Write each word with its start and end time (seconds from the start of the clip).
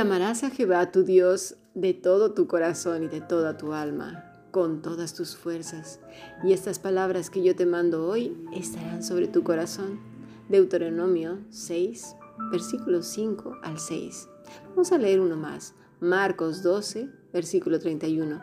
amarás 0.00 0.44
a 0.44 0.50
Jehová 0.50 0.90
tu 0.90 1.04
Dios 1.04 1.56
de 1.74 1.92
todo 1.92 2.32
tu 2.32 2.46
corazón 2.46 3.04
y 3.04 3.08
de 3.08 3.20
toda 3.20 3.58
tu 3.58 3.74
alma, 3.74 4.24
con 4.50 4.80
todas 4.80 5.14
tus 5.14 5.36
fuerzas. 5.36 6.00
Y 6.42 6.52
estas 6.52 6.78
palabras 6.78 7.28
que 7.28 7.42
yo 7.42 7.54
te 7.54 7.66
mando 7.66 8.08
hoy 8.08 8.36
estarán 8.54 9.02
sobre 9.02 9.28
tu 9.28 9.42
corazón. 9.42 10.00
Deuteronomio 10.48 11.38
6, 11.50 12.16
versículos 12.50 13.06
5 13.08 13.58
al 13.62 13.78
6. 13.78 14.28
Vamos 14.70 14.90
a 14.90 14.98
leer 14.98 15.20
uno 15.20 15.36
más. 15.36 15.74
Marcos 16.00 16.62
12, 16.62 17.10
versículo 17.32 17.78
31. 17.78 18.42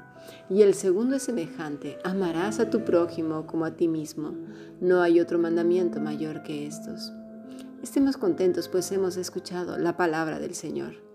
Y 0.49 0.61
el 0.61 0.75
segundo 0.75 1.15
es 1.15 1.23
semejante, 1.23 1.97
amarás 2.03 2.59
a 2.59 2.69
tu 2.69 2.85
prójimo 2.85 3.47
como 3.47 3.65
a 3.65 3.75
ti 3.75 3.87
mismo. 3.87 4.35
No 4.79 5.01
hay 5.01 5.19
otro 5.19 5.39
mandamiento 5.39 5.99
mayor 5.99 6.43
que 6.43 6.67
estos. 6.67 7.11
Estemos 7.81 8.15
contentos 8.15 8.69
pues 8.69 8.91
hemos 8.91 9.17
escuchado 9.17 9.77
la 9.77 9.97
palabra 9.97 10.39
del 10.39 10.53
Señor. 10.53 11.06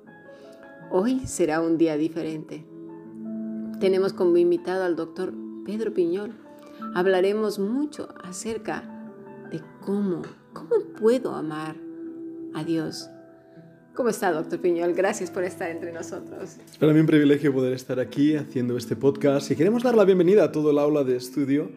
Hoy 0.93 1.27
será 1.27 1.61
un 1.61 1.79
día 1.79 1.97
diferente. 1.97 2.65
Tenemos 3.81 4.13
como 4.13 4.37
invitado 4.37 4.85
al 4.85 4.95
doctor 4.95 5.33
Pedro 5.65 5.95
Piñol. 5.95 6.33
Hablaremos 6.95 7.59
mucho 7.59 8.09
acerca 8.23 8.85
de 9.51 9.61
cómo, 9.85 10.23
cómo 10.53 10.77
puedo 10.99 11.35
amar 11.35 11.77
a 12.55 12.63
Dios 12.63 13.09
¿Cómo 13.95 14.09
está, 14.09 14.33
doctor 14.33 14.59
Piñol? 14.59 14.95
Gracias 14.95 15.31
por 15.31 15.45
estar 15.45 15.71
entre 15.71 15.93
nosotros. 15.93 16.57
Para 16.81 16.95
mí 16.95 17.01
un 17.01 17.07
privilegio 17.07 17.53
poder 17.53 17.75
estar 17.75 18.01
aquí 18.01 18.35
haciendo 18.37 18.79
este 18.79 18.97
podcast 18.97 19.51
y 19.51 19.57
queremos 19.57 19.83
dar 19.83 19.95
la 19.95 20.07
bienvenida 20.07 20.45
a 20.45 20.53
todo 20.53 20.71
el 20.71 20.79
aula 20.79 21.05
de 21.05 21.17
estudio. 21.17 21.71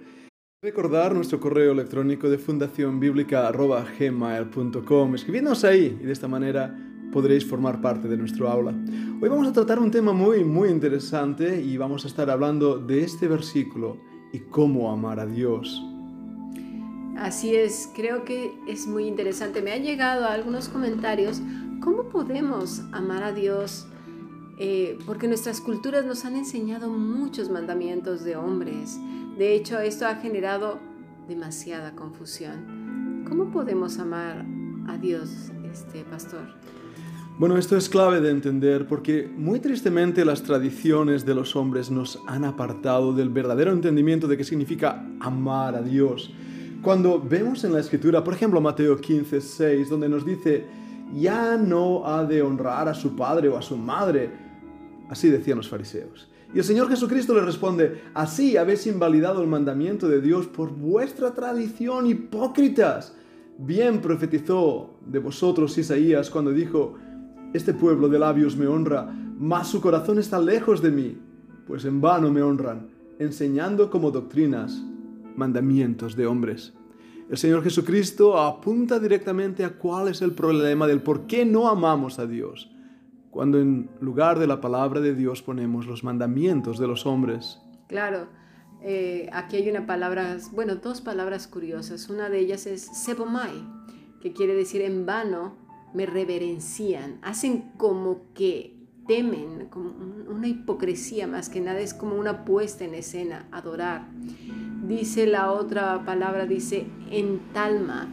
Recordar 0.61 1.13
nuestro 1.13 1.41
correo 1.41 1.73
electrónico 1.73 2.29
de 2.29 2.37
fundacionbiblica.gmail.com. 2.37 5.15
Escribidnos 5.15 5.65
ahí 5.65 5.99
y 6.01 6.05
de 6.05 6.13
esta 6.13 6.29
manera 6.29 6.94
podréis 7.15 7.45
formar 7.45 7.79
parte 7.79 8.09
de 8.09 8.17
nuestro 8.17 8.49
aula. 8.49 8.75
Hoy 9.21 9.29
vamos 9.29 9.47
a 9.47 9.53
tratar 9.53 9.79
un 9.79 9.89
tema 9.89 10.11
muy, 10.11 10.43
muy 10.43 10.67
interesante 10.67 11.61
y 11.61 11.77
vamos 11.77 12.03
a 12.03 12.09
estar 12.09 12.29
hablando 12.29 12.77
de 12.77 13.05
este 13.05 13.29
versículo 13.29 13.95
y 14.33 14.39
cómo 14.39 14.91
amar 14.91 15.21
a 15.21 15.25
Dios. 15.25 15.81
Así 17.17 17.55
es, 17.55 17.89
creo 17.95 18.25
que 18.25 18.51
es 18.67 18.85
muy 18.85 19.07
interesante. 19.07 19.61
Me 19.61 19.71
han 19.71 19.83
llegado 19.83 20.25
algunos 20.25 20.67
comentarios 20.67 21.41
¿Cómo 21.81 22.09
podemos 22.09 22.81
amar 22.91 23.23
a 23.23 23.31
Dios? 23.31 23.87
Eh, 24.57 24.97
porque 25.05 25.27
nuestras 25.27 25.61
culturas 25.61 26.05
nos 26.05 26.25
han 26.25 26.35
enseñado 26.35 26.89
muchos 26.89 27.49
mandamientos 27.49 28.23
de 28.23 28.35
hombres. 28.35 28.97
De 29.37 29.53
hecho, 29.53 29.79
esto 29.79 30.07
ha 30.07 30.15
generado 30.15 30.79
demasiada 31.27 31.95
confusión. 31.95 33.23
¿Cómo 33.29 33.51
podemos 33.51 33.99
amar 33.99 34.45
a 34.87 34.97
Dios, 34.97 35.51
este 35.71 36.03
pastor? 36.05 36.47
Bueno, 37.37 37.57
esto 37.57 37.75
es 37.75 37.89
clave 37.89 38.21
de 38.21 38.31
entender 38.31 38.87
porque 38.87 39.29
muy 39.35 39.59
tristemente 39.59 40.23
las 40.23 40.43
tradiciones 40.43 41.25
de 41.25 41.35
los 41.35 41.57
hombres 41.57 41.91
nos 41.91 42.17
han 42.27 42.45
apartado 42.45 43.11
del 43.11 43.27
verdadero 43.27 43.73
entendimiento 43.73 44.25
de 44.25 44.37
qué 44.37 44.45
significa 44.45 45.05
amar 45.19 45.75
a 45.75 45.81
Dios. 45.81 46.31
Cuando 46.81 47.19
vemos 47.19 47.65
en 47.65 47.73
la 47.73 47.81
escritura, 47.81 48.23
por 48.23 48.35
ejemplo, 48.35 48.61
Mateo 48.61 48.95
15, 48.95 49.41
6, 49.41 49.89
donde 49.89 50.07
nos 50.07 50.25
dice, 50.25 50.63
ya 51.13 51.57
no 51.57 52.07
ha 52.07 52.23
de 52.23 52.41
honrar 52.41 52.87
a 52.87 52.93
su 52.93 53.17
padre 53.17 53.49
o 53.49 53.57
a 53.57 53.61
su 53.61 53.75
madre. 53.75 54.31
Así 55.09 55.29
decían 55.29 55.57
los 55.57 55.67
fariseos. 55.67 56.29
Y 56.53 56.59
el 56.59 56.63
Señor 56.63 56.87
Jesucristo 56.87 57.33
le 57.33 57.41
responde, 57.41 58.01
así 58.13 58.55
habéis 58.55 58.87
invalidado 58.87 59.41
el 59.41 59.49
mandamiento 59.49 60.07
de 60.07 60.21
Dios 60.21 60.47
por 60.47 60.71
vuestra 60.71 61.33
tradición, 61.33 62.07
hipócritas. 62.07 63.13
Bien 63.57 63.99
profetizó 63.99 64.91
de 65.05 65.19
vosotros 65.19 65.77
Isaías 65.77 66.29
cuando 66.29 66.51
dijo, 66.51 66.95
este 67.55 67.73
pueblo 67.73 68.09
de 68.09 68.19
labios 68.19 68.57
me 68.57 68.67
honra, 68.67 69.09
mas 69.39 69.69
su 69.69 69.79
corazón 69.79 70.19
está 70.19 70.39
lejos 70.39 70.81
de 70.81 70.91
mí, 70.91 71.17
pues 71.65 71.85
en 71.85 72.01
vano 72.01 72.29
me 72.29 72.41
honran, 72.41 72.89
enseñando 73.17 73.89
como 73.89 74.11
doctrinas 74.11 74.83
mandamientos 75.37 76.17
de 76.17 76.27
hombres. 76.27 76.73
El 77.29 77.37
Señor 77.37 77.63
Jesucristo 77.63 78.37
apunta 78.37 78.99
directamente 78.99 79.63
a 79.63 79.77
cuál 79.77 80.09
es 80.09 80.21
el 80.21 80.33
problema 80.33 80.85
del 80.85 81.01
por 81.01 81.27
qué 81.27 81.45
no 81.45 81.69
amamos 81.69 82.19
a 82.19 82.27
Dios, 82.27 82.69
cuando 83.31 83.57
en 83.59 83.89
lugar 84.01 84.37
de 84.37 84.47
la 84.47 84.59
palabra 84.59 84.99
de 84.99 85.15
Dios 85.15 85.41
ponemos 85.41 85.87
los 85.87 86.03
mandamientos 86.03 86.77
de 86.77 86.87
los 86.87 87.05
hombres. 87.05 87.61
Claro, 87.87 88.27
eh, 88.81 89.29
aquí 89.31 89.55
hay 89.55 89.69
una 89.69 89.85
palabra, 89.85 90.37
bueno, 90.51 90.75
dos 90.75 90.99
palabras 90.99 91.47
curiosas. 91.47 92.09
Una 92.09 92.29
de 92.29 92.39
ellas 92.39 92.67
es 92.67 92.81
sebomai, 92.81 93.63
que 94.21 94.33
quiere 94.33 94.55
decir 94.55 94.81
en 94.81 95.05
vano 95.05 95.64
me 95.93 96.05
reverencian, 96.05 97.19
hacen 97.21 97.71
como 97.77 98.33
que 98.33 98.75
temen, 99.07 99.67
como 99.69 99.91
una 100.29 100.47
hipocresía 100.47 101.27
más 101.27 101.49
que 101.49 101.61
nada, 101.61 101.79
es 101.79 101.93
como 101.93 102.15
una 102.15 102.43
puesta 102.43 102.83
en 102.85 102.95
escena, 102.95 103.47
adorar. 103.51 104.07
Dice 104.87 105.27
la 105.27 105.51
otra 105.51 106.03
palabra, 106.05 106.45
dice 106.45 106.87
entalma, 107.11 108.11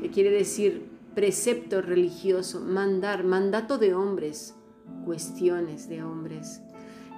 que 0.00 0.10
quiere 0.10 0.30
decir 0.30 0.90
precepto 1.14 1.82
religioso, 1.82 2.60
mandar, 2.60 3.24
mandato 3.24 3.78
de 3.78 3.94
hombres, 3.94 4.54
cuestiones 5.04 5.88
de 5.88 6.02
hombres. 6.02 6.62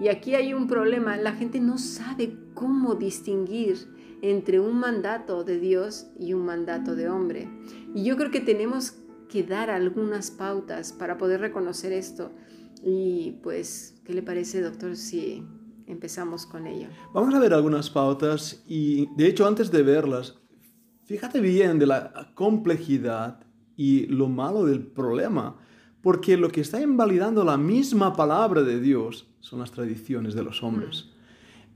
Y 0.01 0.09
aquí 0.09 0.35
hay 0.35 0.53
un 0.53 0.67
problema, 0.67 1.17
la 1.17 1.33
gente 1.33 1.61
no 1.61 1.79
sabe 1.79 2.37
cómo 2.55 2.97
distinguir 2.97 3.89
entre 4.23 4.59
un 4.59 4.79
mandato 4.79 5.45
de 5.45 5.59
Dios 5.61 6.09
y 6.19 6.33
un 6.33 6.45
mandato 6.45 6.97
de 6.97 7.09
hombre. 7.09 7.49
Y 7.95 8.05
yo 8.05 8.17
creo 8.17 8.31
que 8.31 8.41
tenemos 8.41 8.97
que 9.29 9.43
dar 9.43 9.71
algunas 9.71 10.31
pautas 10.31 10.93
para 10.93 11.19
poder 11.19 11.41
reconocer 11.41 11.93
esto. 11.93 12.33
Y 12.83 13.39
pues, 13.43 14.01
¿qué 14.05 14.15
le 14.15 14.23
parece, 14.23 14.61
doctor, 14.61 14.97
si 14.97 15.43
empezamos 15.87 16.47
con 16.47 16.67
ello. 16.67 16.89
Vamos 17.13 17.35
a 17.35 17.39
ver 17.39 17.53
algunas 17.53 17.91
pautas 17.91 18.63
y 18.67 19.09
de 19.17 19.27
hecho 19.27 19.47
antes 19.47 19.71
de 19.71 19.83
verlas, 19.83 20.35
fíjate 21.05 21.41
bien 21.41 21.79
de 21.79 21.87
la 21.87 22.31
complejidad 22.35 23.41
y 23.77 24.07
lo 24.07 24.29
malo 24.29 24.65
del 24.65 24.87
problema, 24.87 25.57
porque 26.01 26.37
lo 26.37 26.51
que 26.51 26.61
está 26.61 26.81
invalidando 26.81 27.45
la 27.45 27.57
misma 27.57 28.15
palabra 28.15 28.63
de 28.63 28.81
Dios 28.81 29.27
son 29.41 29.61
las 29.61 29.73
tradiciones 29.73 30.35
de 30.35 30.43
los 30.43 30.63
hombres. 30.63 31.07
Mm. 31.07 31.15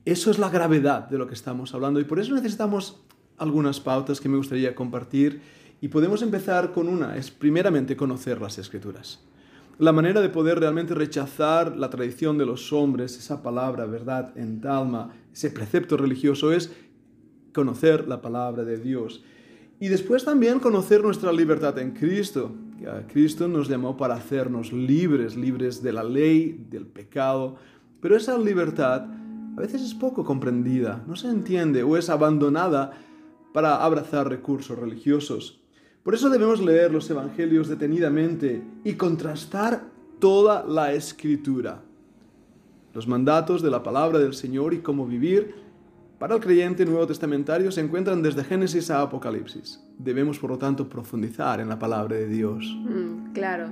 Eso 0.05 0.31
es 0.31 0.39
la 0.39 0.49
gravedad 0.49 1.09
de 1.09 1.19
lo 1.19 1.27
que 1.27 1.35
estamos 1.35 1.75
hablando 1.75 2.01
y 2.01 2.05
por 2.05 2.19
eso 2.19 2.35
necesitamos 2.35 3.03
algunas 3.37 3.81
pautas 3.81 4.21
que 4.21 4.29
me 4.29 4.37
gustaría 4.37 4.75
compartir 4.75 5.43
y 5.81 5.89
podemos 5.89 6.23
empezar 6.23 6.73
con 6.73 6.89
una, 6.89 7.17
es 7.17 7.31
primeramente 7.31 7.97
conocer 7.97 8.41
las 8.41 8.59
escrituras 8.59 9.21
la 9.79 9.93
manera 9.93 10.21
de 10.21 10.29
poder 10.29 10.59
realmente 10.59 10.93
rechazar 10.93 11.77
la 11.77 11.89
tradición 11.89 12.37
de 12.37 12.45
los 12.45 12.73
hombres, 12.73 13.17
esa 13.17 13.43
palabra, 13.43 13.87
verdad, 13.87 14.37
en 14.37 14.61
Talma, 14.61 15.13
ese 15.33 15.51
precepto 15.51 15.97
religioso 15.97 16.53
es 16.53 16.73
conocer 17.55 18.09
la 18.09 18.21
palabra 18.21 18.65
de 18.65 18.79
Dios. 18.79 19.23
Y 19.79 19.87
después 19.89 20.25
también 20.25 20.59
conocer 20.59 21.03
nuestra 21.03 21.33
libertad 21.33 21.79
en 21.79 21.93
Cristo. 21.93 22.51
Cristo 23.13 23.47
nos 23.47 23.69
llamó 23.69 23.97
para 23.97 24.15
hacernos 24.15 24.73
libres, 24.73 25.37
libres 25.37 25.81
de 25.81 25.93
la 25.93 26.03
ley, 26.03 26.67
del 26.69 26.87
pecado. 26.87 27.57
Pero 28.01 28.17
esa 28.17 28.37
libertad 28.37 29.07
a 29.57 29.61
veces 29.61 29.83
es 29.83 29.95
poco 29.95 30.25
comprendida, 30.25 31.05
no 31.07 31.15
se 31.15 31.29
entiende 31.29 31.85
o 31.85 31.97
es 31.97 32.11
abandonada 32.11 32.93
para 33.53 33.85
abrazar 33.85 34.29
recursos 34.29 34.77
religiosos. 34.77 35.61
Por 36.09 36.15
eso 36.15 36.31
debemos 36.31 36.63
leer 36.63 36.91
los 36.91 37.11
Evangelios 37.11 37.69
detenidamente 37.69 38.63
y 38.83 38.95
contrastar 38.95 39.83
toda 40.19 40.65
la 40.65 40.95
escritura, 40.95 41.83
los 42.95 43.07
mandatos 43.07 43.61
de 43.61 43.71
la 43.71 43.83
palabra 43.83 44.19
del 44.19 44.33
Señor 44.33 44.73
y 44.73 44.79
cómo 44.79 45.07
vivir. 45.07 45.55
Para 46.19 46.37
el 46.37 46.41
creyente 46.41 46.87
nuevo 46.87 47.07
testamentario 47.07 47.71
se 47.71 47.83
encuentran 47.83 48.23
desde 48.23 48.43
Génesis 48.43 48.91
a 48.91 49.03
Apocalipsis. 49.03 49.85
Debemos, 49.99 50.39
por 50.39 50.49
lo 50.49 50.57
tanto, 50.57 50.89
profundizar 50.89 51.61
en 51.61 51.69
la 51.69 51.79
palabra 51.79 52.17
de 52.17 52.27
Dios. 52.27 52.75
Mm, 52.87 53.35
claro. 53.35 53.69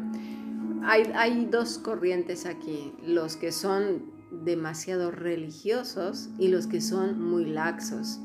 Hay, 0.85 1.49
dos 1.51 1.79
corrientes 1.79 2.45
aquí, 2.45 2.93
los 3.03 3.37
que 3.37 3.51
son 3.51 4.13
demasiado 4.45 5.11
religiosos 5.11 6.29
y 6.39 6.49
los 6.49 6.67
que 6.67 6.83
son 6.83 7.19
muy 7.19 7.47
laxos. 7.47 8.21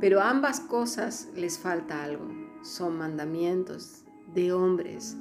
Pero 0.00 0.20
ambas 0.20 0.58
cosas 0.58 1.28
les 1.36 1.60
falta 1.60 2.02
algo 2.02 2.35
son 2.62 2.98
mandamientos 2.98 4.04
de 4.34 4.52
hombres. 4.52 5.16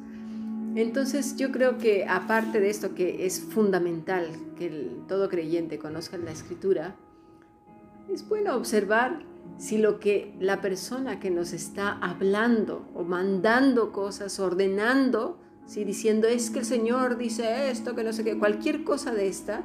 Entonces 0.76 1.38
yo 1.38 1.52
creo 1.52 1.78
que 1.78 2.06
aparte 2.06 2.60
de 2.60 2.70
esto 2.70 2.96
que 2.96 3.26
es 3.26 3.40
fundamental 3.40 4.28
que 4.58 4.92
todo 5.08 5.30
creyente 5.30 5.80
conozca 5.80 6.18
la 6.18 6.32
escritura, 6.32 6.96
es 8.12 8.28
bueno 8.28 8.56
observar 8.56 9.24
si 9.58 9.78
lo 9.78 10.00
que 10.00 10.36
la 10.40 10.62
persona 10.62 11.20
que 11.20 11.32
nos 11.32 11.54
está 11.54 11.94
hablando 12.00 12.86
o 12.94 13.04
mandando 13.04 13.92
cosas, 13.92 14.40
ordenando, 14.40 15.40
si 15.66 15.86
diciendo 15.86 16.28
es 16.28 16.50
que 16.50 16.60
el 16.60 16.66
Señor 16.66 17.18
dice 17.18 17.72
esto, 17.72 17.96
que 17.96 18.04
no 18.04 18.12
sé 18.12 18.24
qué, 18.24 18.38
cualquier 18.38 18.84
cosa 18.84 19.14
de 19.14 19.28
esta, 19.28 19.64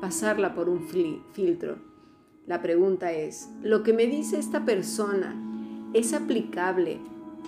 pasarla 0.00 0.54
por 0.54 0.68
un 0.68 0.86
filtro. 1.32 1.78
La 2.46 2.60
pregunta 2.60 3.12
es, 3.12 3.48
¿lo 3.62 3.82
que 3.82 3.92
me 3.92 4.06
dice 4.06 4.38
esta 4.38 4.64
persona 4.64 5.49
es 5.92 6.12
aplicable 6.12 7.00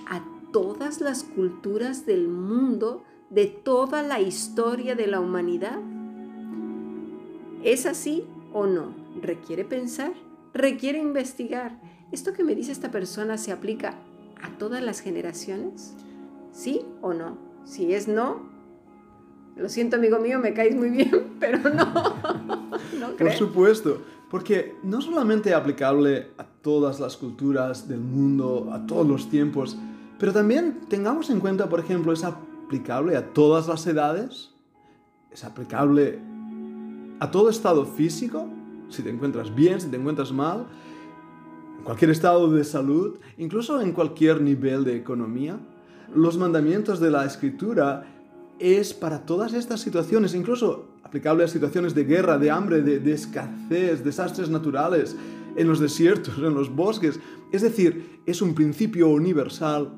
a 0.07 0.25
todas 0.53 1.01
las 1.01 1.25
culturas 1.25 2.07
del 2.07 2.29
mundo 2.29 3.03
de 3.31 3.47
toda 3.47 4.03
la 4.03 4.21
historia 4.21 4.95
de 4.95 5.07
la 5.07 5.21
humanidad? 5.21 5.79
¿Es 7.63 7.87
así 7.87 8.25
o 8.53 8.67
no? 8.67 8.95
¿Requiere 9.21 9.65
pensar? 9.65 10.13
¿Requiere 10.53 10.99
investigar? 10.99 11.81
¿Esto 12.11 12.35
que 12.35 12.45
me 12.45 12.55
dice 12.55 12.73
esta 12.73 12.91
persona 12.91 13.39
se 13.39 13.53
aplica 13.53 13.95
a 14.43 14.51
todas 14.59 14.83
las 14.83 15.01
generaciones? 15.01 15.95
¿Sí 16.53 16.83
o 17.01 17.15
no? 17.15 17.39
Si 17.65 17.95
es 17.95 18.07
no, 18.07 18.53
lo 19.57 19.69
siento 19.69 19.97
amigo 19.97 20.19
mío, 20.19 20.39
me 20.39 20.53
caes 20.55 20.75
muy 20.75 20.91
bien, 20.91 21.35
pero 21.41 21.59
no. 21.59 21.85
no 23.01 23.17
Por 23.17 23.33
supuesto, 23.33 24.03
porque 24.33 24.77
no 24.83 25.03
solamente 25.03 25.53
aplicable 25.53 26.31
a 26.39 26.45
todas 26.45 26.99
las 26.99 27.19
culturas 27.19 27.87
del 27.87 28.01
mundo, 28.01 28.71
a 28.73 28.87
todos 28.87 29.07
los 29.07 29.29
tiempos, 29.29 29.77
pero 30.19 30.33
también 30.33 30.81
tengamos 30.89 31.29
en 31.29 31.39
cuenta, 31.39 31.69
por 31.69 31.81
ejemplo, 31.81 32.15
es 32.15 32.25
aplicable 32.25 33.15
a 33.15 33.35
todas 33.35 33.69
las 33.69 33.87
edades, 33.87 34.49
es 35.31 35.45
aplicable 35.45 36.19
a 37.21 37.31
todo 37.31 37.51
estado 37.51 37.85
físico, 37.85 38.49
si 38.89 39.03
te 39.03 39.11
encuentras 39.11 39.55
bien, 39.55 39.83
si 39.83 39.89
te 39.89 39.99
encuentras 39.99 40.33
mal, 40.33 40.67
en 41.77 41.85
cualquier 41.85 42.11
estado 42.11 42.51
de 42.51 42.65
salud, 42.65 43.19
incluso 43.37 43.83
en 43.83 43.93
cualquier 43.93 44.41
nivel 44.41 44.83
de 44.85 44.97
economía. 44.97 45.61
Los 46.15 46.39
mandamientos 46.39 47.01
de 47.01 47.11
la 47.11 47.27
escritura 47.27 48.07
es 48.59 48.95
para 48.95 49.27
todas 49.27 49.53
estas 49.53 49.81
situaciones, 49.81 50.35
incluso 50.35 50.92
aplicable 51.13 51.45
a 51.45 51.47
situaciones 51.47 51.95
de 51.95 52.05
guerra, 52.05 52.39
de 52.39 52.51
hambre, 52.51 52.81
de, 52.81 53.13
escasez, 53.13 54.03
desastres 54.03 54.49
naturales, 54.49 55.15
en 55.57 55.69
los 55.69 55.79
desiertos, 55.79 56.39
en 56.39 56.55
los 56.55 56.75
bosques. 56.75 57.21
Es 57.53 57.61
decir, 57.61 58.23
¿es 58.25 58.41
un 58.41 58.55
principio 58.55 59.09
universal 59.09 59.93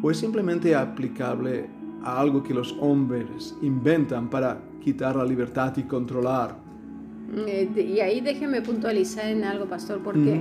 o 0.00 0.08
es 0.12 0.16
simplemente 0.16 0.76
aplicable 0.76 1.68
a 2.04 2.20
algo 2.20 2.44
que 2.44 2.54
los 2.54 2.72
hombres 2.78 3.56
inventan 3.62 4.30
para 4.30 4.62
quitar 4.80 5.16
la 5.16 5.24
libertad 5.24 5.76
y 5.76 5.82
controlar? 5.82 6.56
Eh, 7.36 7.68
y 7.76 7.98
ahí 7.98 8.20
déjeme 8.20 8.62
puntualizar 8.62 9.24
en 9.24 9.42
algo, 9.42 9.66
pastor, 9.66 10.00
porque 10.04 10.40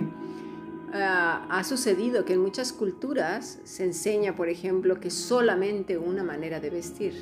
ah, 0.93 1.47
ha 1.49 1.63
sucedido 1.63 2.23
que 2.23 2.33
en 2.33 2.41
muchas 2.41 2.71
culturas 2.71 3.61
se 3.63 3.83
enseña, 3.83 4.35
por 4.35 4.47
ejemplo, 4.47 4.99
que 4.99 5.09
solamente 5.09 5.97
una 5.97 6.23
manera 6.23 6.59
de 6.59 6.69
vestir 6.69 7.13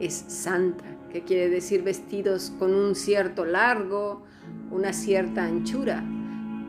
es 0.00 0.24
santa, 0.26 0.96
que 1.16 1.22
quiere 1.22 1.48
decir 1.48 1.82
vestidos 1.82 2.52
con 2.58 2.74
un 2.74 2.94
cierto 2.94 3.46
largo, 3.46 4.20
una 4.70 4.92
cierta 4.92 5.44
anchura, 5.44 6.04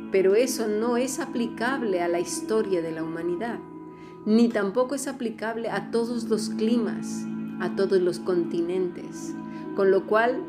pero 0.10 0.36
eso 0.36 0.70
no 0.70 0.96
es 0.96 1.20
aplicable 1.20 2.02
a 2.02 2.08
la 2.08 2.22
historia 2.22 2.82
de 2.82 2.94
la 2.94 3.04
humanidad, 3.04 3.60
ni 4.26 4.48
tampoco 4.48 4.96
es 4.96 5.10
aplicable 5.10 5.70
a 5.70 5.92
todos 5.92 6.30
los 6.30 6.50
climas, 6.50 7.26
a 7.60 7.76
todos 7.76 8.02
los 8.02 8.20
continentes, 8.20 9.36
con 9.76 9.92
lo 9.92 10.06
cual 10.06 10.42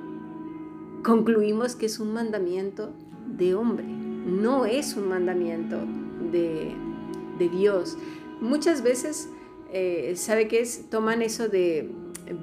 concluimos 1.02 1.74
que 1.74 1.86
es 1.86 1.98
un 1.98 2.12
mandamiento 2.12 2.92
de 3.26 3.56
hombre, 3.56 3.84
no 3.84 4.64
es 4.64 4.94
un 4.96 5.08
mandamiento 5.08 5.80
de, 6.30 6.76
Dios. 7.50 7.98
Muchas 8.40 8.82
veces, 8.82 9.28
eh, 9.72 10.12
¿sabe 10.14 10.46
qué 10.46 10.60
es? 10.60 10.88
Toman 10.88 11.22
eso 11.22 11.48
de 11.48 11.90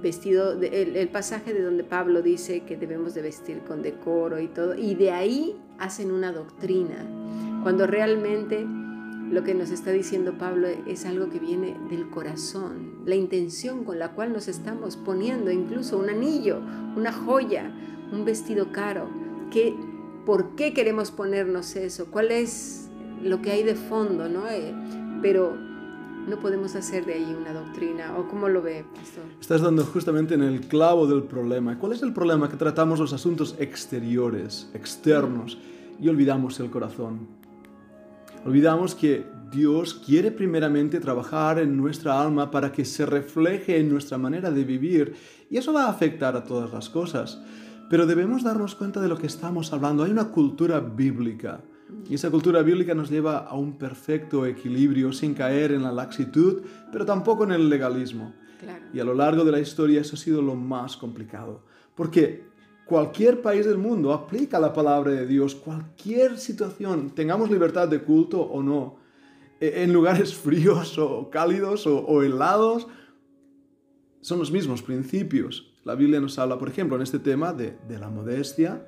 vestido, 0.01 0.59
el, 0.61 1.07
pasaje 1.09 1.53
de 1.53 1.61
donde 1.63 1.83
Pablo 1.83 2.21
dice 2.21 2.61
que 2.61 2.77
debemos 2.77 3.13
de 3.13 3.21
vestir 3.21 3.59
con 3.59 3.81
decoro 3.81 4.39
y 4.39 4.47
todo, 4.47 4.75
y 4.75 4.95
de 4.95 5.11
ahí 5.11 5.59
hacen 5.77 6.11
una 6.11 6.31
doctrina, 6.31 6.95
cuando 7.63 7.87
realmente 7.87 8.65
lo 9.31 9.43
que 9.43 9.55
nos 9.55 9.71
está 9.71 9.91
diciendo 9.91 10.37
Pablo 10.37 10.67
es 10.67 11.05
algo 11.05 11.29
que 11.29 11.39
viene 11.39 11.75
del 11.89 12.09
corazón, 12.09 12.99
la 13.05 13.15
intención 13.15 13.83
con 13.83 13.99
la 13.99 14.11
cual 14.11 14.33
nos 14.33 14.47
estamos 14.47 14.97
poniendo 14.97 15.51
incluso 15.51 15.97
un 15.97 16.09
anillo, 16.09 16.61
una 16.95 17.11
joya, 17.11 17.71
un 18.11 18.23
vestido 18.23 18.71
caro, 18.71 19.09
que, 19.51 19.75
¿por 20.25 20.55
qué 20.55 20.73
queremos 20.73 21.11
ponernos 21.11 21.75
eso? 21.75 22.07
¿Cuál 22.11 22.31
es 22.31 22.89
lo 23.21 23.41
que 23.41 23.51
hay 23.51 23.63
de 23.63 23.75
fondo? 23.75 24.29
¿no? 24.29 24.47
Eh, 24.47 24.73
pero 25.21 25.57
no 26.27 26.39
podemos 26.39 26.75
hacer 26.75 27.05
de 27.05 27.13
ahí 27.13 27.35
una 27.39 27.53
doctrina. 27.53 28.17
¿O 28.17 28.27
cómo 28.27 28.49
lo 28.49 28.61
ve, 28.61 28.85
pastor? 28.95 29.23
Estás 29.39 29.61
dando 29.61 29.83
justamente 29.83 30.33
en 30.33 30.43
el 30.43 30.61
clavo 30.61 31.07
del 31.07 31.23
problema. 31.23 31.77
¿Cuál 31.77 31.93
es 31.93 32.01
el 32.01 32.13
problema? 32.13 32.49
Que 32.49 32.57
tratamos 32.57 32.99
los 32.99 33.13
asuntos 33.13 33.55
exteriores, 33.59 34.69
externos, 34.73 35.57
y 35.99 36.09
olvidamos 36.09 36.59
el 36.59 36.69
corazón. 36.69 37.27
Olvidamos 38.45 38.95
que 38.95 39.25
Dios 39.51 39.93
quiere 39.93 40.31
primeramente 40.31 40.99
trabajar 40.99 41.59
en 41.59 41.77
nuestra 41.77 42.21
alma 42.21 42.51
para 42.51 42.71
que 42.71 42.85
se 42.85 43.05
refleje 43.05 43.79
en 43.79 43.89
nuestra 43.89 44.17
manera 44.17 44.51
de 44.51 44.63
vivir, 44.63 45.15
y 45.49 45.57
eso 45.57 45.73
va 45.73 45.85
a 45.85 45.89
afectar 45.89 46.35
a 46.35 46.43
todas 46.43 46.71
las 46.73 46.89
cosas. 46.89 47.41
Pero 47.89 48.05
debemos 48.05 48.43
darnos 48.43 48.75
cuenta 48.75 48.99
de 48.99 49.07
lo 49.07 49.17
que 49.17 49.27
estamos 49.27 49.71
hablando. 49.71 50.03
Hay 50.03 50.11
una 50.11 50.29
cultura 50.29 50.79
bíblica 50.79 51.61
y 52.09 52.15
esa 52.15 52.31
cultura 52.31 52.61
bíblica 52.61 52.93
nos 52.93 53.09
lleva 53.09 53.39
a 53.39 53.55
un 53.55 53.77
perfecto 53.77 54.45
equilibrio 54.45 55.11
sin 55.11 55.33
caer 55.33 55.71
en 55.71 55.83
la 55.83 55.91
laxitud, 55.91 56.63
pero 56.91 57.05
tampoco 57.05 57.43
en 57.43 57.51
el 57.51 57.69
legalismo. 57.69 58.33
Y 58.93 58.99
a 58.99 59.03
lo 59.03 59.13
largo 59.13 59.43
de 59.43 59.51
la 59.51 59.59
historia 59.59 60.01
eso 60.01 60.15
ha 60.15 60.19
sido 60.19 60.41
lo 60.41 60.55
más 60.55 60.97
complicado. 60.97 61.63
Porque 61.95 62.45
cualquier 62.85 63.41
país 63.41 63.65
del 63.65 63.77
mundo 63.77 64.13
aplica 64.13 64.59
la 64.59 64.73
palabra 64.73 65.11
de 65.11 65.25
Dios, 65.27 65.55
cualquier 65.55 66.37
situación, 66.37 67.11
tengamos 67.11 67.51
libertad 67.51 67.87
de 67.87 68.01
culto 68.01 68.41
o 68.41 68.63
no, 68.63 68.97
e, 69.59 69.83
en 69.83 69.93
lugares 69.93 70.33
fríos 70.35 70.97
o 70.97 71.29
cálidos 71.29 71.85
o, 71.87 72.23
helados, 72.23 72.87
son 74.21 74.39
los 74.39 74.51
mismos 74.51 74.81
principios. 74.81 75.71
La 75.83 75.93
Biblia 75.93 76.19
nos 76.19 76.39
habla, 76.39 76.57
por 76.57 76.69
ejemplo, 76.69 76.95
en 76.95 77.03
este 77.03 77.19
tema 77.19 77.53
de, 77.53 77.77
de 77.87 77.99
la 77.99 78.09
modestia, 78.09 78.85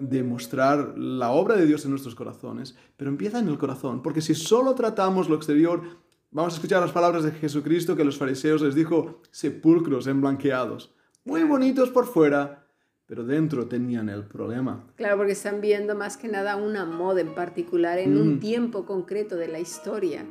de 0.00 0.22
mostrar 0.24 0.98
la 0.98 1.30
obra 1.30 1.56
de 1.56 1.66
Dios 1.66 1.84
en 1.84 1.90
nuestros 1.90 2.14
corazones, 2.14 2.74
pero 2.96 3.10
empieza 3.10 3.38
en 3.38 3.48
el 3.48 3.58
corazón, 3.58 4.02
porque 4.02 4.22
si 4.22 4.34
solo 4.34 4.74
tratamos 4.74 5.28
lo 5.28 5.36
exterior, 5.36 5.82
vamos 6.30 6.54
a 6.54 6.56
escuchar 6.56 6.80
las 6.80 6.92
palabras 6.92 7.22
de 7.22 7.32
Jesucristo 7.32 7.94
que 7.94 8.04
los 8.04 8.16
fariseos 8.16 8.62
les 8.62 8.74
dijo 8.74 9.20
sepulcros 9.30 10.06
emblanqueados, 10.06 10.94
muy 11.24 11.44
bonitos 11.44 11.90
por 11.90 12.06
fuera, 12.06 12.66
pero 13.06 13.24
dentro 13.24 13.66
tenían 13.66 14.08
el 14.08 14.24
problema. 14.24 14.86
Claro, 14.96 15.18
porque 15.18 15.32
están 15.32 15.60
viendo 15.60 15.94
más 15.94 16.16
que 16.16 16.28
nada 16.28 16.56
una 16.56 16.86
moda 16.86 17.20
en 17.20 17.34
particular, 17.34 17.98
en 17.98 18.16
un 18.16 18.36
mm. 18.36 18.40
tiempo 18.40 18.86
concreto 18.86 19.36
de 19.36 19.48
la 19.48 19.60
historia. 19.60 20.24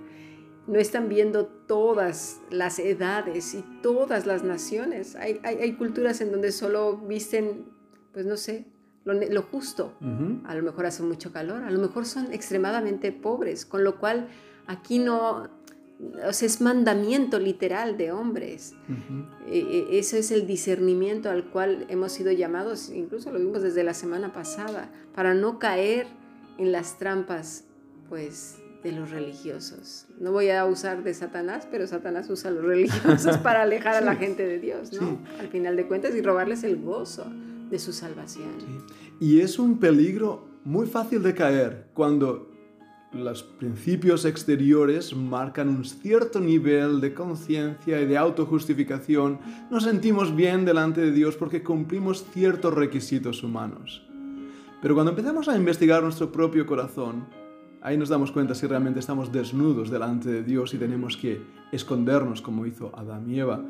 No 0.65 0.80
están 0.80 1.10
viendo 1.10 1.45
todas 1.45 2.39
las 2.50 2.80
edades 2.80 3.53
y 3.53 3.63
todas 3.84 4.25
las 4.25 4.43
naciones. 4.43 5.15
Hay, 5.15 5.39
hay, 5.43 5.58
hay 5.58 5.74
culturas 5.74 6.22
en 6.22 6.32
donde 6.32 6.51
solo 6.51 6.98
visten, 6.98 7.65
pues 8.13 8.25
no 8.25 8.38
sé, 8.38 8.65
lo, 9.06 9.41
justo. 9.41 9.94
A 10.46 10.56
lo 10.56 10.63
mejor 10.63 10.86
hace 10.86 11.03
mucho 11.03 11.32
calor, 11.32 11.63
a 11.63 11.72
lo 11.72 11.79
mejor 11.79 12.06
son 12.06 12.32
extremadamente 12.34 13.12
pobres, 13.12 13.65
con 13.65 13.84
lo 13.84 14.00
cual 14.00 14.27
aquí 14.68 15.00
no, 15.00 15.50
o 16.27 16.34
sea, 16.34 16.46
es 16.46 16.62
mandamiento 16.62 17.39
literal 17.39 17.98
de 17.98 18.12
hombres. 18.12 18.75
E, 19.48 19.60
e, 19.60 20.00
eso 20.00 20.18
es 20.18 20.32
el 20.32 20.48
discernimiento 20.48 21.29
al 21.29 21.46
cual 21.46 21.86
hemos 21.89 22.12
sido 22.12 22.32
llamados, 22.32 22.89
incluso 22.89 23.32
lo 23.32 23.39
vimos 23.39 23.62
desde 23.62 23.84
la 23.84 23.94
semana 23.94 24.32
pasada, 24.32 24.89
para 25.15 25.34
no 25.34 25.60
caer 25.60 26.08
en 26.58 26.72
las 26.72 26.98
trampas, 26.98 27.65
pues, 28.10 28.60
de 28.84 28.94
los 28.94 29.12
religiosos. 29.12 30.08
No 30.20 30.32
voy 30.32 30.51
a 30.51 30.65
usar 30.65 31.03
de 31.03 31.13
Satanás, 31.13 31.68
pero 31.70 31.86
Satanás 31.86 32.29
usa 32.29 32.50
a 32.50 32.53
los 32.53 32.63
religiosos 32.63 33.38
para 33.44 33.63
alejar 33.63 33.96
a 33.96 34.01
la 34.01 34.15
gente 34.15 34.48
de 34.48 34.60
Dios, 34.60 34.94
¿no? 34.94 35.20
Al 35.39 35.50
final 35.50 35.75
de 35.75 35.86
cuentas, 35.86 36.15
y 36.15 36.22
robarles 36.22 36.63
el 36.63 36.82
gozo 36.82 37.25
de 37.69 37.79
su 37.79 37.93
salvación. 37.93 38.51
Y 39.19 39.39
es 39.39 39.59
un 39.59 39.79
peligro 39.79 40.47
muy 40.63 40.88
fácil 40.88 41.23
de 41.23 41.33
caer 41.33 41.88
cuando 41.93 42.49
los 43.11 43.41
principios 43.41 44.23
exteriores 44.25 45.15
marcan 45.15 45.69
un 45.69 45.83
cierto 45.83 46.39
nivel 46.39 47.01
de 47.01 47.13
conciencia 47.13 47.99
y 47.99 48.05
de 48.05 48.17
autojustificación, 48.17 49.39
nos 49.71 49.83
sentimos 49.83 50.35
bien 50.35 50.63
delante 50.63 51.01
de 51.01 51.11
Dios 51.11 51.35
porque 51.35 51.63
cumplimos 51.63 52.23
ciertos 52.31 52.73
requisitos 52.73 53.41
humanos. 53.41 54.05
Pero 54.81 54.93
cuando 54.93 55.11
empezamos 55.11 55.47
a 55.49 55.57
investigar 55.57 56.03
nuestro 56.03 56.31
propio 56.31 56.65
corazón, 56.65 57.25
ahí 57.81 57.98
nos 57.98 58.09
damos 58.09 58.31
cuenta 58.31 58.55
si 58.55 58.67
realmente 58.67 59.00
estamos 59.00 59.31
desnudos 59.31 59.89
delante 59.89 60.29
de 60.29 60.43
Dios 60.43 60.74
y 60.74 60.77
tenemos 60.77 61.17
que 61.17 61.41
escondernos 61.71 62.41
como 62.41 62.65
hizo 62.65 62.91
Adán 62.95 63.29
y 63.29 63.39
Eva. 63.39 63.63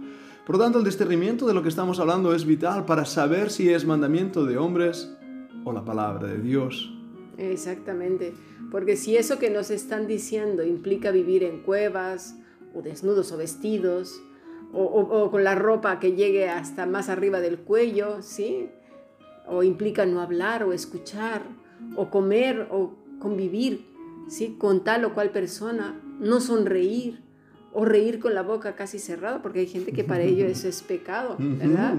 Por 0.46 0.58
lo 0.58 0.64
tanto, 0.64 0.80
el 0.80 0.86
discernimiento 0.86 1.46
de 1.46 1.54
lo 1.54 1.62
que 1.62 1.70
estamos 1.70 2.00
hablando 2.00 2.34
es 2.34 2.46
vital 2.46 2.86
para 2.86 3.06
saber 3.06 3.52
si 3.52 3.70
es 3.70 3.86
mandamiento 3.86 4.46
de 4.46 4.58
hombres 4.58 5.16
o 5.64 5.72
la 5.72 5.86
palabra 5.86 6.28
de 6.28 6.40
Dios. 6.40 6.92
Exactamente, 7.38 8.34
porque 8.72 8.98
si 8.98 9.16
eso 9.16 9.40
que 9.40 9.50
nos 9.50 9.70
están 9.70 10.08
diciendo 10.08 10.64
implica 10.64 11.12
vivir 11.12 11.44
en 11.44 11.62
cuevas, 11.62 12.36
o 12.74 12.82
desnudos 12.82 13.32
o 13.32 13.38
vestidos, 13.38 14.22
o, 14.72 15.30
con 15.32 15.44
la 15.44 15.56
ropa 15.56 16.00
que 16.00 16.14
llegue 16.14 16.50
hasta 16.50 16.86
más 16.86 17.10
arriba 17.10 17.40
del 17.40 17.60
cuello, 17.60 18.22
¿sí? 18.22 18.70
O 19.48 19.64
implica 19.64 20.06
no 20.06 20.22
hablar 20.22 20.64
o 20.64 20.74
escuchar, 20.74 21.42
o 21.96 22.10
comer 22.10 22.68
o 22.72 22.94
convivir, 23.20 23.86
¿sí? 24.30 24.56
Con 24.58 24.84
tal 24.84 25.04
o 25.06 25.14
cual 25.14 25.32
persona, 25.32 26.00
no 26.20 26.40
sonreír, 26.40 27.22
o 27.72 27.86
reír 27.86 28.20
con 28.20 28.34
la 28.34 28.42
boca 28.42 28.76
casi 28.76 29.00
cerrada, 29.00 29.42
porque 29.42 29.60
hay 29.60 29.68
gente 29.68 29.92
que 29.92 30.04
para 30.04 30.24
ello 30.24 30.46
eso 30.46 30.68
es 30.68 30.82
pecado, 30.82 31.36
¿verdad? 31.40 31.96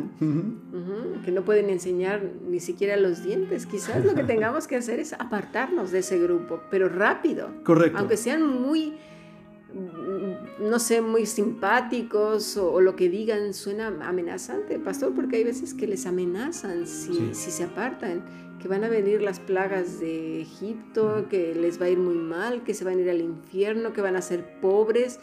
Que 1.24 1.30
no 1.30 1.44
pueden 1.44 1.70
enseñar 1.70 2.22
ni 2.48 2.58
siquiera 2.60 2.96
los 2.96 3.22
dientes. 3.22 3.66
Quizás 3.66 4.04
lo 4.04 4.14
que 4.14 4.24
tengamos 4.24 4.66
que 4.66 4.76
hacer 4.76 4.98
es 4.98 5.12
apartarnos 5.12 5.92
de 5.92 6.00
ese 6.00 6.18
grupo, 6.18 6.60
pero 6.70 6.88
rápido. 6.88 7.50
Correcto. 7.62 7.98
Aunque 7.98 8.16
sean 8.16 8.46
muy, 8.46 8.94
no 10.58 10.78
sé, 10.80 11.02
muy 11.02 11.24
simpáticos 11.26 12.56
o, 12.56 12.80
lo 12.80 12.96
que 12.96 13.08
digan 13.08 13.54
suena 13.54 13.94
amenazante, 14.02 14.78
pastor, 14.80 15.14
porque 15.14 15.36
hay 15.36 15.44
veces 15.44 15.72
que 15.72 15.86
les 15.86 16.04
amenazan 16.04 16.88
si, 16.88 17.32
si 17.32 17.52
se 17.52 17.62
apartan 17.62 18.24
que 18.60 18.68
van 18.68 18.84
a 18.84 18.88
venir 18.88 19.22
las 19.22 19.40
plagas 19.40 20.00
de 20.00 20.42
Egipto, 20.42 21.26
que 21.28 21.54
les 21.54 21.80
va 21.80 21.86
a 21.86 21.90
ir 21.90 21.98
muy 21.98 22.16
mal, 22.16 22.62
que 22.62 22.74
se 22.74 22.84
van 22.84 22.98
a 22.98 23.00
ir 23.00 23.10
al 23.10 23.20
infierno, 23.20 23.92
que 23.92 24.02
van 24.02 24.16
a 24.16 24.22
ser 24.22 24.60
pobres 24.60 25.20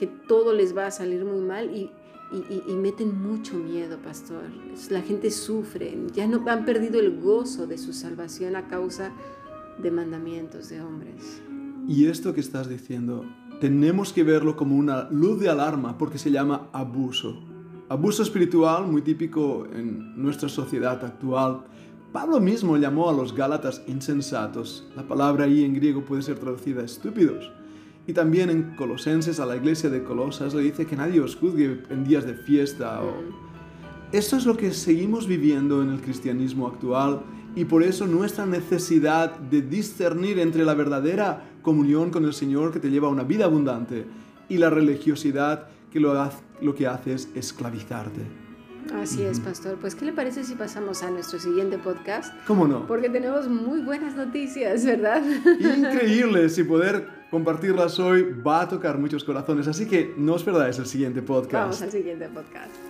que 0.00 0.06
todo 0.06 0.54
les 0.54 0.74
va 0.74 0.86
a 0.86 0.90
salir 0.90 1.26
muy 1.26 1.42
mal 1.42 1.76
y, 1.76 1.90
y, 2.32 2.74
meten 2.74 3.20
mucho 3.20 3.58
miedo, 3.58 3.98
pastor. 3.98 4.44
La 4.88 5.02
gente 5.02 5.30
sufre, 5.30 5.94
ya 6.14 6.26
no 6.26 6.42
han 6.48 6.64
perdido 6.64 6.98
el 6.98 7.20
gozo 7.20 7.66
de 7.66 7.76
su 7.76 7.92
salvación 7.92 8.56
a 8.56 8.66
causa 8.66 9.12
de 9.76 9.90
mandamientos 9.90 10.70
de 10.70 10.80
hombres. 10.80 11.42
Y 11.86 12.06
esto 12.06 12.32
que 12.32 12.40
estás 12.40 12.70
diciendo, 12.70 13.26
tenemos 13.60 14.14
que 14.14 14.24
verlo 14.24 14.56
como 14.56 14.74
una 14.74 15.06
luz 15.10 15.38
de 15.38 15.50
alarma 15.50 15.98
porque 15.98 16.16
se 16.16 16.30
llama 16.30 16.70
abuso. 16.72 17.38
Abuso 17.90 18.22
espiritual 18.22 18.86
muy 18.86 19.02
típico 19.02 19.66
en 19.70 20.14
nuestra 20.16 20.48
sociedad 20.48 21.04
actual. 21.04 21.64
Pablo 22.12 22.40
mismo 22.40 22.76
llamó 22.76 23.08
a 23.08 23.12
los 23.12 23.36
Gálatas 23.36 23.82
insensatos. 23.86 24.84
La 24.96 25.04
palabra 25.04 25.44
ahí 25.44 25.62
en 25.62 25.74
griego 25.74 26.04
puede 26.04 26.22
ser 26.22 26.40
traducida 26.40 26.82
estúpidos. 26.82 27.52
Y 28.04 28.12
también 28.12 28.50
en 28.50 28.74
Colosenses 28.74 29.38
a 29.38 29.46
la 29.46 29.54
iglesia 29.54 29.90
de 29.90 30.02
Colosas 30.02 30.52
le 30.52 30.62
dice 30.62 30.86
que 30.86 30.96
nadie 30.96 31.20
os 31.20 31.36
juzgue 31.36 31.84
en 31.88 32.02
días 32.02 32.26
de 32.26 32.34
fiesta. 32.34 33.00
O... 33.00 33.12
Esto 34.10 34.36
es 34.36 34.44
lo 34.44 34.56
que 34.56 34.72
seguimos 34.72 35.28
viviendo 35.28 35.84
en 35.84 35.90
el 35.90 36.00
cristianismo 36.00 36.66
actual 36.66 37.20
y 37.54 37.64
por 37.64 37.84
eso 37.84 38.08
nuestra 38.08 38.44
necesidad 38.44 39.38
de 39.38 39.62
discernir 39.62 40.40
entre 40.40 40.64
la 40.64 40.74
verdadera 40.74 41.44
comunión 41.62 42.10
con 42.10 42.24
el 42.24 42.32
Señor 42.32 42.72
que 42.72 42.80
te 42.80 42.90
lleva 42.90 43.06
a 43.06 43.12
una 43.12 43.22
vida 43.22 43.44
abundante 43.44 44.04
y 44.48 44.58
la 44.58 44.68
religiosidad 44.68 45.68
que 45.92 46.00
lo, 46.00 46.12
lo 46.60 46.74
que 46.74 46.88
hace 46.88 47.14
es 47.14 47.28
esclavizarte. 47.36 48.49
Así 48.94 49.22
es, 49.22 49.40
pastor. 49.40 49.76
Pues, 49.80 49.94
¿qué 49.94 50.04
le 50.04 50.12
parece 50.12 50.44
si 50.44 50.54
pasamos 50.54 51.02
a 51.02 51.10
nuestro 51.10 51.38
siguiente 51.38 51.78
podcast? 51.78 52.34
¿Cómo 52.46 52.66
no? 52.66 52.86
Porque 52.86 53.08
tenemos 53.08 53.48
muy 53.48 53.80
buenas 53.80 54.14
noticias, 54.14 54.84
¿verdad? 54.84 55.22
Increíbles 55.60 56.58
y 56.58 56.64
poder 56.64 57.06
compartirlas 57.30 57.98
hoy 58.00 58.34
va 58.46 58.62
a 58.62 58.68
tocar 58.68 58.98
muchos 58.98 59.24
corazones. 59.24 59.68
Así 59.68 59.86
que 59.86 60.14
no 60.16 60.34
os 60.34 60.42
perdáis 60.42 60.78
el 60.78 60.86
siguiente 60.86 61.22
podcast. 61.22 61.52
Vamos 61.52 61.82
al 61.82 61.92
siguiente 61.92 62.28
podcast. 62.28 62.89